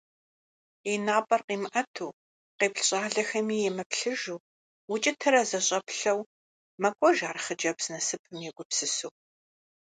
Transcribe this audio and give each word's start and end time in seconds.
И 0.91 0.93
напӏэр 1.05 1.41
къимыӏэту, 1.47 2.15
къеплъ 2.57 2.83
щӏалэхэми 2.87 3.57
емыплъыжу, 3.69 4.43
укӏытэрэ 4.93 5.41
зэщӏэплъэу 5.49 6.19
мэкӏуэж 6.81 7.17
ар 7.29 7.37
хъыджэбз 7.43 7.85
насыпым 7.91 8.35
егупсысу. 8.49 9.11